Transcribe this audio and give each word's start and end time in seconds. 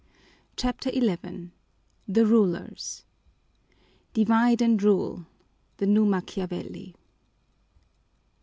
CHAPTER 0.57 0.89
XI 0.91 1.51
The 2.07 2.25
Rulers 2.25 3.03
Divide 4.15 4.59
and 4.59 4.81
rule. 4.81 5.27
(_The 5.77 5.87
New 5.87 6.05
Machiavelli. 6.07 6.95